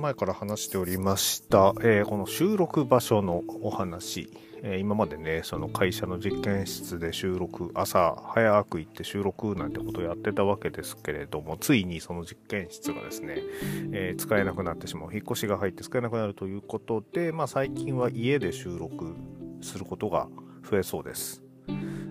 [0.00, 4.30] 前から話しておりました、えー、この収録場所のお話、
[4.62, 13.42] えー、今までね、その会社の実験室で収録、朝早く行って収録なんてことをやってたわけですけれども、ついにその実験室がですね、
[13.92, 19.14] えー、使えなくなってしまう、引っ越しが入って使えなくなるということで、まあ最近は家で収録
[19.60, 20.28] することが
[20.70, 21.42] 増えそうです。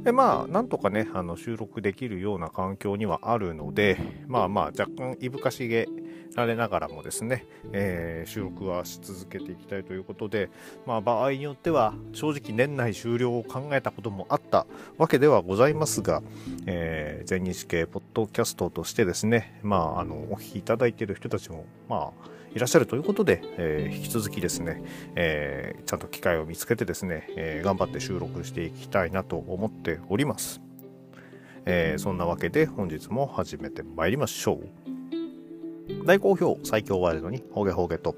[0.03, 3.97] でまあ、なんとかね、あの収録できるような環境にはあるので、
[4.27, 5.87] まあまあ、若干いぶかしげ
[6.35, 10.49] られながらもですね、えー、収録はし続けていきたいということで、
[10.85, 14.65] まあ、場合によっては正直年内終了を考えたこともあった
[14.97, 16.21] わけではございますが、
[16.65, 24.81] えー、全日系ポッドキャストとしてですね、まあ、あのお聞きいただいている人たちも、まあ、いらっしゃるということで、えー、引き続きですね、
[25.15, 30.61] えー、ちゃんと機会を見つけてですね、えー、頑張って収録していきたいなと思っております。
[31.65, 34.98] えそんなわけで本日も始めてまいりましょう。
[36.05, 38.15] 大好評最強ワイルドにホゲホゲと。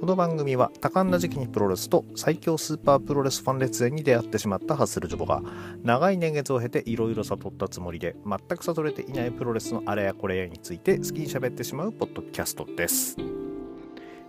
[0.00, 5.42] この番組は多感な時期にプロレスと最強スーパープロレスファン列伝に出会ってしまったハッスルジョボが
[5.82, 13.16] 長い年月を経ていろいろ悟ったつもりで全く悟れていないプロレスのあれやこれやについて好きに喋ってしまうポッドキャストです。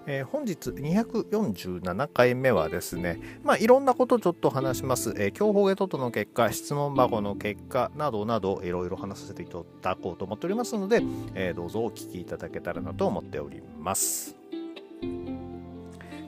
[0.10, 11.02] えー、本日247回目はですね、まあ、いろんなことをちょっと話します、えー、競歩ゲトトの結果、質問箱の結果などなど、いろいろ話させていただこうと思っておりますので、
[11.36, 14.38] えー、どうぞお聞きいただけたらなと思っております。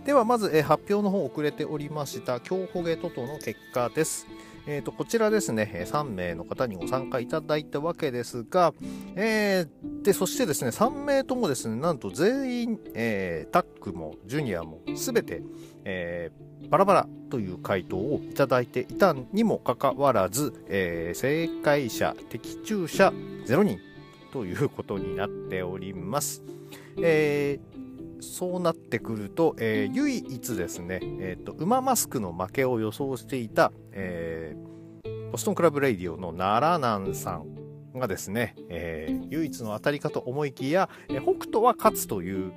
[0.04, 4.28] ではまず、え発表の方遅れておりました、競歩ゲトトの結果です。
[4.68, 8.74] えー、とこちらですね、3名の方にご参加いただいたわけですが、
[9.16, 15.42] えー、でそしてですね、3名ともですね、なんと全員、えー、タックもジュニアもすべて、
[15.86, 23.14] えー、バラバラという回答をいただいていたにもかかわらず、え、正解者、的中者
[23.46, 23.80] 0人
[24.32, 26.44] ということになっております。
[27.02, 27.80] えー、
[28.22, 42.52] そうなってくると、えー、唯一ですね、えーと、馬マスクの負けを予想していた、えー、ボストンクラブレイディオの奈良南さんがですね、えー、唯一の当たりかと思いきや、えー、北斗は勝つという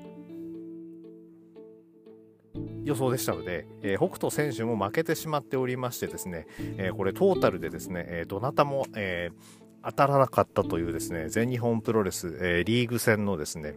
[2.84, 6.46] 予想でしたので、えー、北斗選手も負けてしまっておりましてですね、
[6.76, 13.76] えー、これトータルでですね、えー、どなたも、えー、当たらなかったというですね、全日本プロレス、えー、リーグ戦のですね、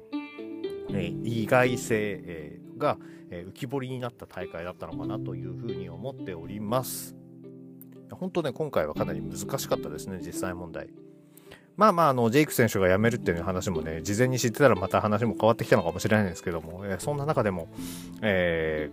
[0.90, 2.97] えー、意外性、えー、が、
[3.29, 7.16] えー、浮き彫りになった大会だったのかなというふうに思っております。
[8.12, 10.90] 本当ね、今回はかなり難しかったですね、実際問題。
[11.78, 17.67] まあまあ、あの、ジェイク選手が辞めるっていう話もね、事前に知ってたらまた話も変わってきたのかもしれないんですけども、えー、そんな中でも、
[18.22, 18.90] え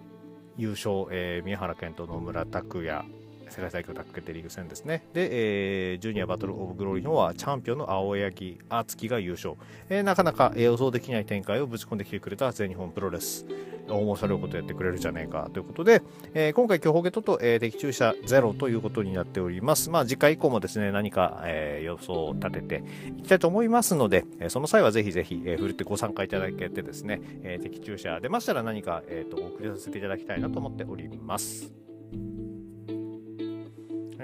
[0.58, 3.04] ー、優勝、えー、宮原健と野村拓也、
[3.52, 5.04] 世界最強タッグ決定リーグ戦ですね。
[5.12, 9.56] で、えー、ジュニアバトルオブグローリーのはチャンピオンの青柳敦樹が優勝。
[9.90, 13.46] えー、なかなか予想できない展開をぶち込んできてくれた全日本プロレス。
[13.88, 16.02] 面白いことやってくれるじゃねえかということで、
[16.34, 19.90] えー、今回、競歩ゲットと、えー、的中者ゼロということになっております。
[19.90, 22.84] まあ、次回以降もですね、何か、えー、予想を立てて
[23.18, 31.91] いきたいと思いますので、えー、その際はぜひぜひ、えー、振るってご参加いただけてですね、えー、的中者出ましたら何か、えーと、とお送りさせていただきたいなと思っております。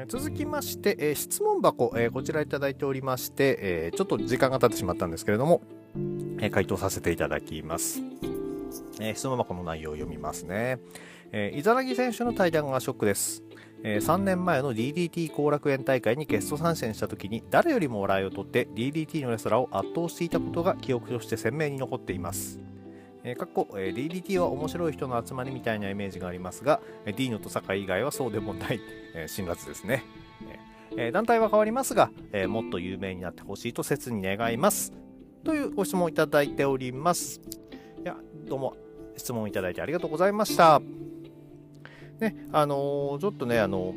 [0.06, 5.62] 続きまして、えー、質問箱、えー、こちらいただいておりまして、えー、ちょっと時間が経ってしまったんですけれども、
[6.41, 8.00] え回答させていただきます。
[9.00, 10.78] え質問箱の内容を読みますね。
[11.32, 13.42] えー、イザナギ選手の対談がショックです。
[13.82, 22.60] えー、3年前の DDT 後楽園大会にゲスト参戦した時に誰よりも笑いを取って DDT のレスラーを圧倒していたことが記憶として鮮明に残っています。
[23.28, 28.81] えー、かっこ、えー、DDT は面白い人の集まりみたいなイメージがありますが、えー、ディーノと酒井以外はそうでもない、
[29.15, 30.05] えー、辛辣ですね。
[30.97, 34.94] えー、団体は変わりますが、えー、もっと有名になってほしいと切に願います。
[35.44, 37.43] というご質問をいただいております。
[38.03, 38.17] いや、
[38.49, 38.75] どうも
[39.19, 40.81] 質問いただいてありがとうございました。
[42.21, 43.94] ね、あのー、ちょっとね、あの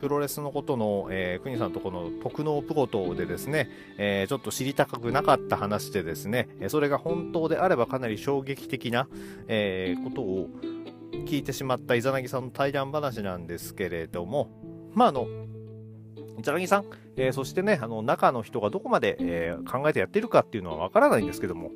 [0.00, 3.68] プロレスのことの、えー、国さんとこの特納プロトでですね、
[3.98, 9.08] えー、ちょっと知りたくなかった話でですね、それが本当であればかなり衝撃的な、
[9.48, 10.48] えー、ことを
[11.26, 14.50] 聞いてしまったイザナギさんの対談話なんですけれども、
[14.94, 15.26] まあ、あの、
[16.38, 16.84] イザナギさん、
[17.16, 21.72] えー、そしてね、あの、中の人がどこまで、えー、考えてやってるかっていうのはわからないんですけども、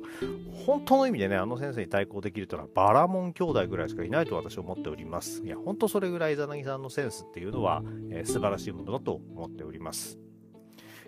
[0.65, 5.43] 本当の意味でね、あの先生に対抗できるというのはバラモン兄弟ぐらいしかいないと私は思っております。
[5.43, 10.22] いや、本当それぐらいイザナギさんのセンスっていうのは、えー、素晴らしいものだと思っております。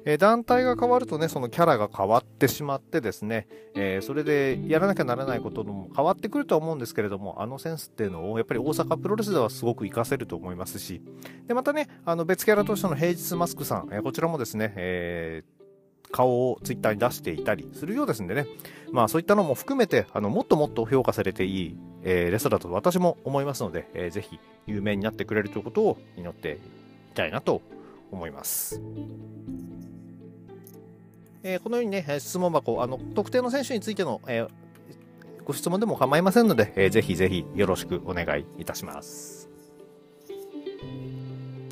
[0.05, 11.01] え団体が変わるとね、そのキャラが変わってしまってですね、えー、それでやらなきゃならないことも変わってくるとは思うんですけれども、あのセンスっていうのをやっぱり大阪プロレスではすごく活かせると思いますし、
[11.47, 15.55] で、またね、あの別キャラとしての平日マスクさん、えー、こちらもですね、えー
[16.11, 18.45] 顔をツイッターに出していたりするようですんでね、
[18.93, 26.59] まあそういったのも含めて、あの、もっともっと評価されていい、えー、レストランだと私も思いますので、えー、ぜひ有名になってくれるということを祈って
[27.07, 27.61] いきたいなと
[28.11, 28.81] 思います。
[31.47, 34.49] えー、このようにね、質問箱、あの、特定の選手についての、えー、
[35.43, 39.47] ご質問でも構いませんので、えー、ぜひぜひよろしくお願いいたします。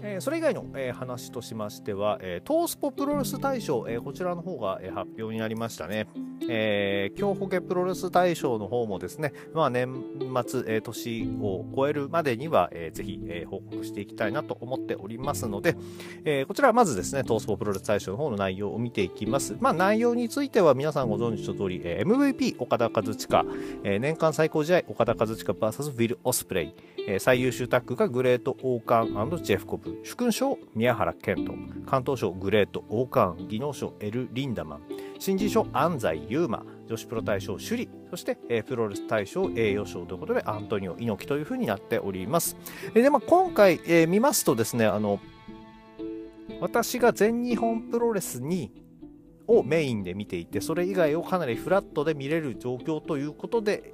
[0.04, 6.06] えー、それ以外の、えー、話としましては、えー、トースポプロレス大賞、えこちらの方が、え発表になりましたね。
[6.50, 10.04] えー、京保家プロレス大賞の方もですね、まあ、年
[10.46, 15.76] 末、え年を超えるまでには、えー、ぜひ、え報告していきたいなと思っておりますので、
[16.26, 19.56] えこちらはまずですね、トースポプロレス大賞の方の内容を見ていきます。
[19.60, 23.46] まあ、内容については皆さんご存知の通り、え MVP 岡田和親、
[23.84, 26.76] え年間最高試合岡田和親 VS ウィル・オスプレイ、
[27.08, 34.93] え最優秀タッグがグレート・オーカンジェフコブ、主勲賞宮原健人関東賞グレート王冠技能賞エル・リンダマン
[35.24, 42.58] 新人賞安西優馬女子プロ大賞首里そして、えー、プロレス大賞栄誉賞ということでアントニオ猪木というふうになっております。
[42.94, 45.22] で、まあ、今回、えー、見ますとですねあの
[46.60, 48.74] 私が全日本プロレスに
[49.48, 53.94] をメインで見ていてそれ以外をかなりフラットで見れる状況ということで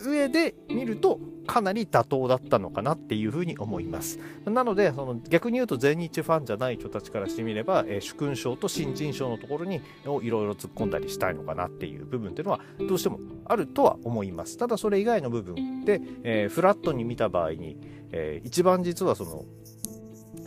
[0.00, 4.18] 上で見るとかなり妥当だったのかなっていうふうに思います。
[4.44, 14.56] なので、その逆に言うと全日ファンじゃない人たちからしてみれば、えー、主勲賞と新人賞のところにいろいろ突っ込んだりしたいのかなっていう部分っていうのはどうしてもあるとは思います。
[14.56, 17.78] ただそれ以外の部分で、えー、フラットに見た場合に、
[18.12, 19.44] えー、一番実はその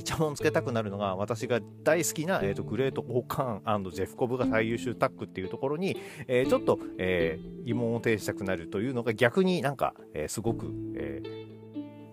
[0.09, 11.58] イチャモンつけたくなるのが私が大好きな、えーと、グレート・オーカーンジェフコブが最優秀タッグっていうところに、えー、ちょっと、えー、疑問を呈したくなるというのが逆になんか、えー、すごく、えー、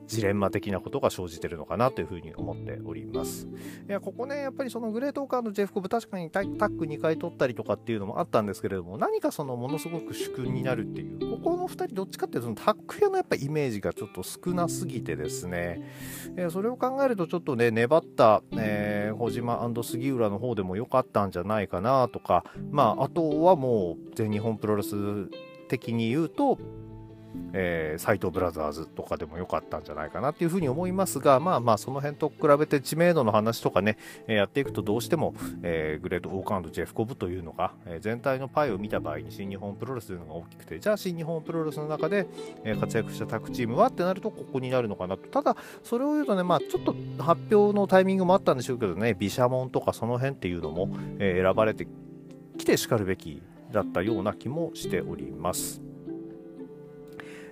[0.07, 3.49] ジレンマ的なことが生じてるのかなというふうに思っております。
[3.89, 15.83] いや、ここね、やっぱりそのグレートオーカーのジェフコブ、確かにタッグ2回取ったりとかっていうのもあったんですけれども、何かそのものすごく主君になるっていう、ここの2人どっちかっていうと、タッグ屋のやっぱイメージがちょっと少なすぎてですね、
[16.51, 24.95] それを考えるとちょっとね、粘った、えー、小島杉浦の方でも良かったんじゃないかなとか、まあ、あとはもう全日本プロレス
[25.69, 26.59] 的に言うと、
[27.53, 33.97] えー、斎藤ブラザーズとかでも良かったんじゃないかなっていうふうに思いますが、まあまあその辺と比べて知名度の話とかね、
[34.27, 42.27] えー、やっていくとどうしても、えー、グレート・オーカンド・ジェフコブというのが、えー、全体のパイを見た場合に新日本プロレスというのが大きくて、じゃあ新日本プロレスの中で、
[42.65, 45.29] えー、活躍したタッグチームはってなるとここになるのかなと。
[45.29, 51.87] ただ、それを言うとね、まあちょっと発表のタイミングもあったんでしょうけどね、毘沙門とかその辺っていうのも、え、選ばれて
[52.59, 53.43] きてしかるべき
[53.73, 55.83] だったような気もしております。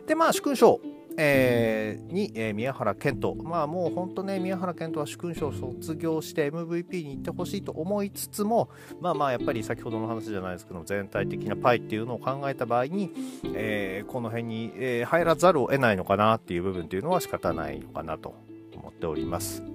[0.06, 0.80] で、まあ、主勲賞、
[1.16, 3.34] えー、に、えー、宮原健人。
[3.36, 8.68] まあ、もう本当ね、宮原健人は主勲賞を卒業して MVP に行ってほしいと思いつつも、
[9.00, 13.12] まあまあ、やっぱり先ほどの話じゃないですけど、全体的なパイっていうのを考えた場合に、
[13.54, 18.34] えー、この辺に、え、入らざるを得ないのかなっていう部分っていうのは仕方ないのかなと
[18.74, 19.73] 思っております。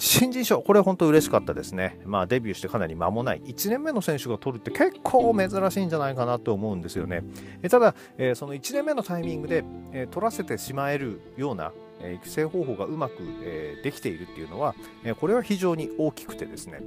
[0.00, 2.00] 新人賞、これ本当嬉しかったですね。
[2.06, 3.42] まあデビューしてかなり間もない。
[3.42, 7.22] 1年目の選手が取るって結構珍しいんじゃないかなと思うんですよね。
[7.62, 9.62] えただ、えー、その1年目のタイミングで、
[9.92, 14.74] えー、取らせてしまえるような、え育成方法がうまく、えできているっていうのは、
[15.04, 16.80] えこれは非常に大きくてですね。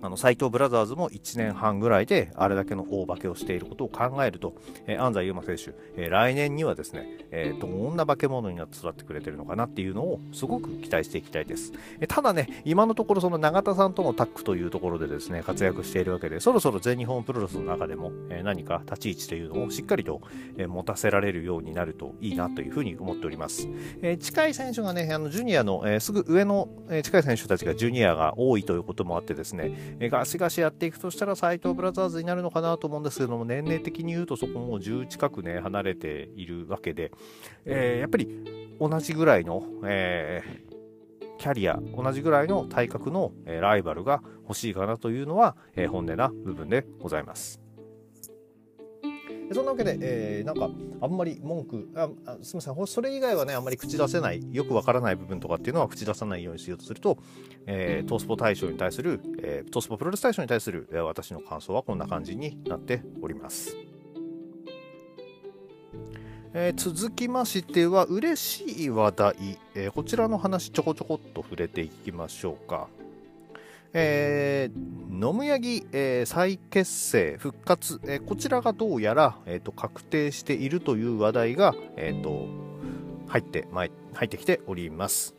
[0.00, 4.54] あの、斎藤ブラザーズも1年半ぐらいであれだけの大化けをしていることを考えると、
[4.86, 11.72] えー、安西優真選手、えー、来年にはですね、えー、どんな化け物になって育ってくれてるのかなっていうのをすごく期待していきたいです。
[12.00, 20.20] えただね、今のところその永田さんとのタッグというところでですね、活躍しているわけで、そろそろ全日本プロレスの中でも、え何か立ち位置というのをしっかりと、
[20.56, 23.68] え持たせられるようになるといいなというふうに思っております。
[24.02, 37.12] え近い選手がね、あのジュニアの、えすぐ上の、え近い選手たちがジュニアが多いということもあってですね、えガシガシやっていくとしたら斎藤ブラザーズになるのかなと思うんですけども、年齢的に言うとそこも10近くね、離れているわけで、
[37.64, 38.28] えー、やっぱり
[38.80, 47.67] 同じぐらいの、えー、キャリア、同じぐらいの体格の、え、ライバルが欲しいかなというのは、え、本音な部分でございます。
[49.52, 57.18] そんなわけで、えー、なんか、あんまり文句ああ、すみません、それ以外はね、あんまり口出せない、よくわからない部分とかっていうのは口出さないようにしようとすると、
[57.66, 63.76] えー、トースポ大賞に対する、えー、トースポプロレス大賞に対する、えー、私の感想はこんな感じになっております。
[66.54, 72.88] えー、続きましては、嬉しい話題、えー、こちらの話ちょこちょこっと触れていきましょうか。
[74.00, 82.46] えー、野村ヤギ、えー、再結成、復活、えー、こちらがどうやら、えーと、確定しているという話題が、えーと、
[83.26, 85.34] 入って、ま、入ってきております。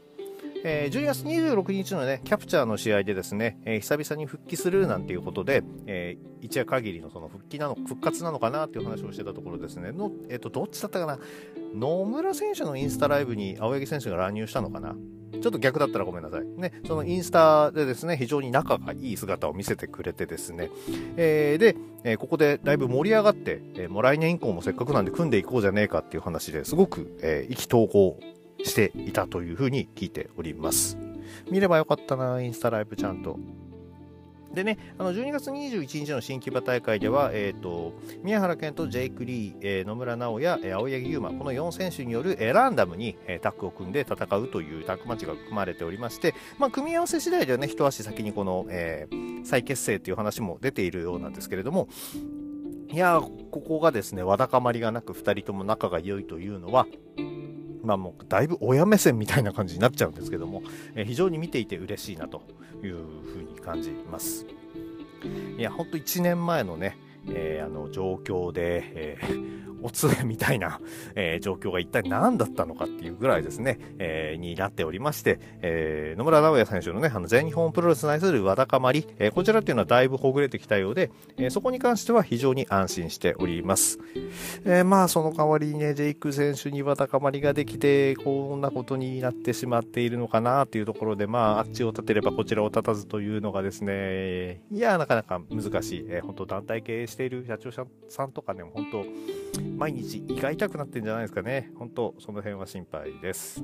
[0.66, 11.20] えー、12月26日のね、キャプチャーの試合でですね、えー、久々に復帰するなんていうことで、えー、一夜限りのその復帰なの、復活なのかなっていう話をしてたところですね、の、えっ、と、どっちだったかな？
[11.76, 14.98] 野村選手のインスタライブに青柳選手が乱入したのかな？
[15.32, 16.46] ちょっと逆だったらごめんなさい。
[16.46, 20.70] ね、そのインスタでですね、非常に仲がいい姿を見せてくれてですね、
[21.18, 28.20] えー、で、えー、ここでだいぶ盛り上がって、えー、もう来年以降もせっかくなんで組んでいこうじゃねえかっていう話ですごく、えー、意気投合
[28.64, 30.98] していたというふうに聞いております。
[31.50, 33.40] 見ればよかったな、インスタライブちゃんと。
[34.54, 51.88] でね、あの12月21日の新木場大会では、えーと、宮原健とジェイク・リー、えー、野村直哉、青柳優馬、この4選手による、ランダムに、えー、タッグを組んで戦うというタッグマッチが組まれておりまして、まあ、組み合わせ次第ではね、一足先にこの、えー、再結成という話も出ているようなんですけれども、
[52.92, 56.88] いやここがですね、わだかまりがなく2人とも仲が良いというのは、
[57.84, 60.64] まあもうだいぶ親目線みたいな感じになっちゃうんですけども、
[60.96, 62.42] えー、非常に見ていて嬉しいなと
[62.84, 62.96] いう
[63.34, 64.46] ふうに感じます。
[65.58, 70.80] いや、ほんと1年前のね、えー、あの状況で、えー、おつみたいな、
[71.16, 84.00] えー、状況が一体何だったのかっていうぐらいですね、えー、になっておりまして、えー、野村直哉選手のね、あの全日本プロレスに対するわだかまり、えー、こちらっていうのはだいぶほぐれてきたようで、えー、そこに関しては非常に安心しております。
[84.66, 96.06] えー、まあ、その代わりにね、ジェイク選手にわだかまりができて、こんなことになってしまっているのかなっていうところで、まあ、あっちを立てればこちらを立たずというのがですね、いや、なかなか難しい。
[96.10, 101.72] えー、本当団体経営している社長さんとかね、本当毎日胃が痛くなってんじゃないですかね。
[101.78, 103.64] 本当その辺は心配です。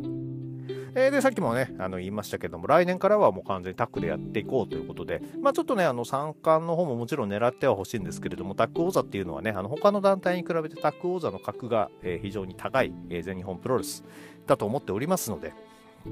[0.95, 14.03] えー、で、さっきもね、あの言いましたけども、来年からはもう完全にタックでやっていこうということで、まあちょっとね、あの三冠の方ももちろん狙ってはほしいんですけれども、タック王座っていうのはね、あの他の団体に比べてタック王座の格が、えー、非常に高い、えー、全日本プロレス
[14.47, 15.53] だと思っておりますので、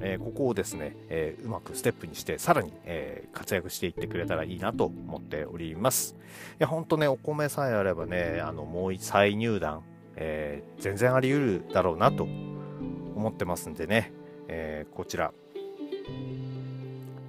[0.02, 6.16] えー、ここをですね、えー、うまくステップにして、さらに、えー、活躍していってくれたらいいなと思っております。
[6.54, 9.84] いや、ほんとね、お米さえあればね、あの、もう再入団、
[10.16, 14.14] え、全然あり得るだろうなと思ってますんでね、
[14.48, 15.34] え、こちら、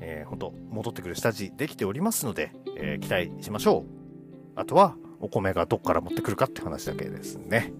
[0.01, 3.85] えー、本当戻ってくる下地できておりますので、え、期待しましょう。
[4.57, 7.73] あとは、お米がどっから持ってくるかって話だけですね。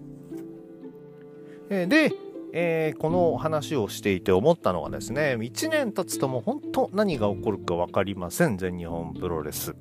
[1.69, 2.11] え、で、
[2.57, 9.75] えー、この話をしていて思ったのはですね、1年経つともう本当何が起こるか分かりません、全日本プロレス。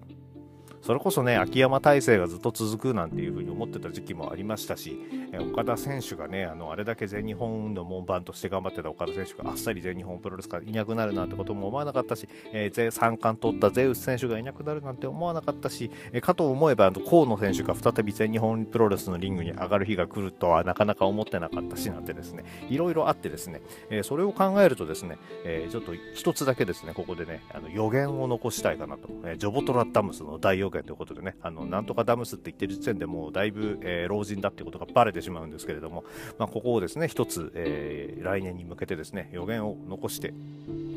[0.82, 4.98] それこそね、秋山体制がずっと続くなんていうふうに思ってた時期もありましたし、
[5.38, 23.60] 岡田選手がね、あのあれだけ全日本の門番として頑張ってた岡田選手があっさり全日本プロレスからいなくなるなんてことも思わなかったし、えー、3冠取ったゼウス選手がいなくなるなんて思わなかったし、えー、かと思えば、河野選手が再び全日本プロレスのリングに上がる日が来るとはなかなか思ってなかったしなんてですね、いろいろあってですね、
[23.90, 36.04] えー、それを考えるとですね、えちょっと一つだけですね、ここでね、あの予言を残したいかなと、えジョボトラダムスの大予言ということでね、あのなんとかダムスって言ってる時点でもうだいぶ、えー、老人だってことがバレてしまうんですけれども、
[36.38, 40.32] まあ、ここをですね一つ、えー、来年に向けてですね予言を残して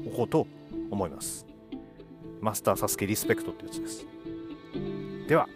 [0.06, 0.48] おこうと
[0.92, 1.46] 思います。
[2.40, 4.06] マスターサスケリスペクトってやつです。
[5.28, 5.48] では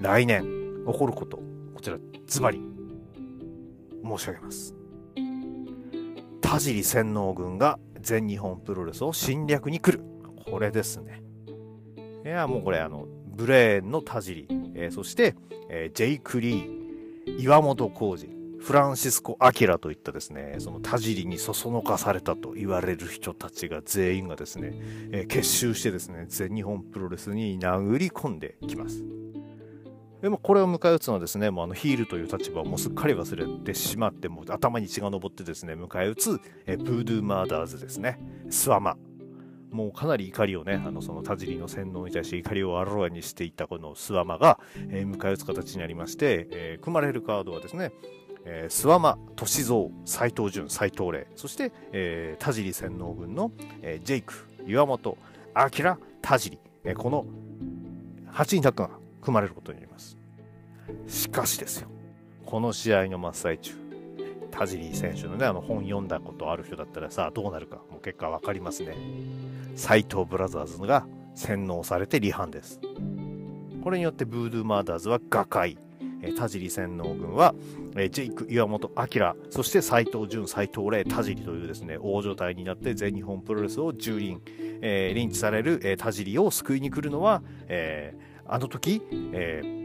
[0.00, 0.44] 来年
[0.86, 1.38] 起こること
[1.74, 2.60] こちらズバリ
[4.04, 4.74] 申し上げます。
[6.40, 10.04] 田尻洗脳軍が全日本プロレスを侵略に来る。
[10.50, 11.22] これですね。
[12.24, 15.34] いやもうこれあのブレーンの田尻、えー、そして、
[15.68, 16.77] えー、ジェイク・リー、
[17.38, 24.72] 岩本浩二、フランシスコ・アキラといったですね、その田尻にそそのかされたと言われる人たちが全員がですね、
[25.12, 29.04] えー、結集してですね、全日本プロレスに殴り込んできます。
[30.20, 38.18] でもこれを迎え撃つのはですね、もうあのヒールという立場をもうすっかり忘れてしまって、もう頭に血が上ってですね、迎え撃つ、えブードゥーマーダーズですね、
[38.50, 38.96] スワマ。
[39.70, 44.60] もうかなり怒りをね、あのその田尻の洗脳に対して怒りをあらわにしていたこの諏訪間が、
[44.90, 47.92] えー、迎え撃つ形になりまして、えー、組まれるカードはですね、
[48.44, 54.34] えー、諏訪間、歳三、斎藤潤、斎藤麗、そして、えー、田尻洗脳軍の、えー、ジェイク、
[54.66, 55.18] 岩本、
[55.54, 57.26] 明、田尻、えー、この
[58.32, 60.16] 8人タッグが組まれることになります。
[61.06, 61.88] しかしですよ、
[62.46, 63.74] この試合の真っ最中、
[64.50, 68.96] 田尻選手のね、あの本読んだことある人だったらさ、どうなるか、もう結果わかりますね。
[69.76, 72.80] 斎藤ブラザーズが洗脳されて離反です。
[73.82, 75.78] これによってブードゥーマーダーズは瓦解。
[76.22, 77.54] え田尻洗脳軍は、
[77.96, 84.40] えジェイク、岩本明、そして斎藤潤、斎藤麗、田尻というですね、大所帯になって全日本プロレスを蹂躙、
[84.82, 89.02] えー、リされる、えー、田尻を救いに来るのは、えー、あの時、
[89.32, 89.77] えー、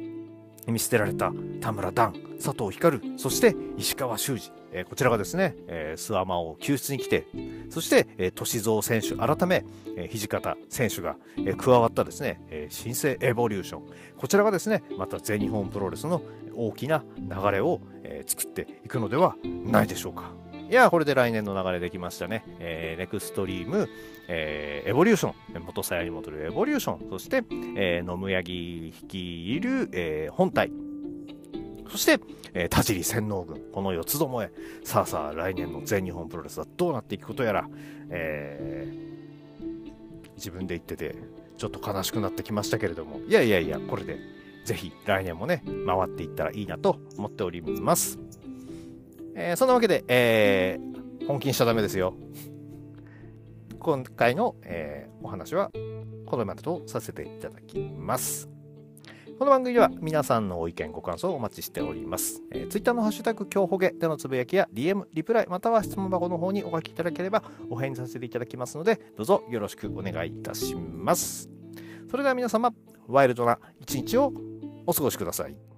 [0.68, 4.52] 見捨てられた田村段、佐藤光、そして石川修司。
[4.76, 7.28] えー、こちらがですね、えー、スワマを救出に来て、
[7.70, 9.64] そして、えー、歳三選手、改め、
[9.96, 13.84] えー、土方選手が、えー、加わったですね、えー、新生エボリューション。
[14.18, 16.24] こちらがですね、また全日本プロレスの
[16.56, 20.43] 大きな流れを、えー、作っていくのではないでしょうか。
[20.74, 22.44] いや、これで来年の流れできましたね。
[22.58, 23.88] えー、ネクストリーム、
[24.28, 27.44] えー、エボリューション、元鞘に戻るエボリューション、そして、
[27.78, 30.72] えー、野村柳率いる、えー、本体、
[31.92, 32.20] そして、
[32.56, 34.52] えー、田尻洗脳軍、この四つどもえ、
[34.84, 37.70] さあさあ、来年の全日本プロレスはどうなっていくことやら、
[38.10, 41.16] えー、自分で言ってて、
[41.56, 44.18] ちょっと悲しくなってきましたけれども、いやいやいや、これで、
[44.66, 48.18] ぜひ来年もね、回っていったらいいなと思っております。
[49.36, 52.16] えー、そんなわけで、えー、本気にしちゃダメですよ。
[53.80, 55.72] 今回の、えー、お話は
[56.26, 58.50] これまでとさせていただきます。
[59.40, 62.42] この番組では皆さんのご意見、ご感想をお待ちしております。
[62.52, 71.50] えー、Twitter のハッシュタグ、今日ほげでのつぶやきや DM、リプライ、または質問箱の方にお書きいただければお返事させていただきますので、どうぞよろしくお願いいたします。
[72.10, 72.74] それでは皆様、
[73.08, 74.32] ワイルドな一日を
[74.86, 75.73] お過ごしください。